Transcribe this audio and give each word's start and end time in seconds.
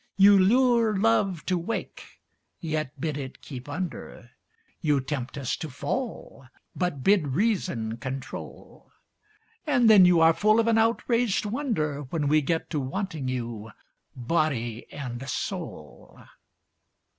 You 0.17 0.35
lure 0.35 0.97
love 0.97 1.45
to 1.45 1.59
wake, 1.59 2.01
yet 2.59 2.99
bid 2.99 3.17
it 3.19 3.39
keep 3.43 3.69
under, 3.69 4.31
You 4.79 4.99
tempt 4.99 5.37
us 5.37 5.55
to 5.57 5.69
fall, 5.69 6.47
but 6.75 7.03
bid 7.03 7.27
reason 7.35 7.97
control; 7.97 8.89
And 9.67 9.87
then 9.87 10.05
you 10.05 10.19
are 10.19 10.33
full 10.33 10.59
of 10.59 10.65
an 10.67 10.79
outraged 10.79 11.45
wonder 11.45 12.01
When 12.05 12.27
we 12.27 12.41
get 12.41 12.71
to 12.71 12.79
wanting 12.79 13.27
you, 13.27 13.69
body 14.15 14.91
and 14.91 15.21
soul. 15.29 16.19